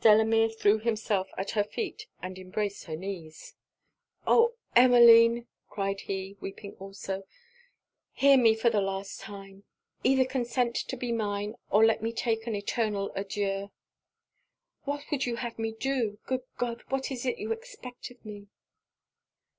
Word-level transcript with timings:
Delamere 0.00 0.48
threw 0.48 0.78
himself 0.78 1.28
at 1.36 1.50
her 1.50 1.62
feet, 1.62 2.06
and 2.22 2.38
embraced 2.38 2.84
her 2.84 2.96
knees. 2.96 3.54
'Oh 4.26 4.54
Emmeline!' 4.74 5.46
cried 5.68 6.00
he, 6.00 6.38
weeping 6.40 6.74
also, 6.80 7.24
'hear 8.12 8.38
me 8.38 8.54
for 8.54 8.70
the 8.70 8.80
last 8.80 9.20
time. 9.20 9.64
Either 10.02 10.24
consent 10.24 10.74
to 10.74 10.96
be 10.96 11.12
mine, 11.12 11.56
or 11.70 11.84
let 11.84 12.02
me 12.02 12.14
take 12.14 12.46
an 12.46 12.54
eternal 12.56 13.12
adieu!' 13.14 13.72
'What 14.84 15.04
would 15.10 15.26
you 15.26 15.36
have 15.36 15.58
me 15.58 15.72
do? 15.72 16.18
good 16.24 16.44
God! 16.56 16.82
what 16.88 17.10
is 17.10 17.26
it 17.26 17.36
you 17.36 17.52
expect 17.52 18.10
of 18.10 18.24
me?' 18.24 18.48